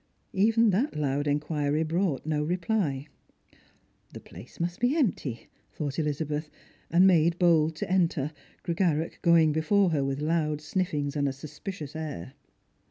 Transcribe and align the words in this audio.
Even 0.33 0.71
that 0.71 0.95
loud 0.95 1.27
inquiry 1.27 1.83
brought 1.83 2.25
no 2.25 2.43
reply." 2.43 3.05
The 4.15 4.19
place 4.19 4.59
must 4.59 4.79
be 4.79 4.97
empty," 4.97 5.47
thought 5.71 5.99
Elizabeth, 5.99 6.49
and 6.89 7.05
made 7.05 7.37
bold 7.37 7.75
to 7.75 7.87
enter, 7.91 8.31
Grega 8.65 8.95
rach 8.97 9.21
going 9.21 9.51
before 9.51 9.91
her 9.91 10.03
with 10.03 10.19
loud 10.19 10.59
sniffings 10.59 11.15
and 11.15 11.29
a 11.29 11.31
suspicious 11.31 11.95
air. 11.95 12.33